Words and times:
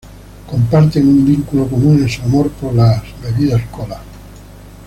Comparten 0.49 1.07
un 1.07 1.23
vínculo 1.23 1.67
común 1.69 2.01
en 2.01 2.09
su 2.09 2.23
amor 2.23 2.49
por 2.53 2.73
la 2.73 3.03
Coca-Cola. 3.21 4.01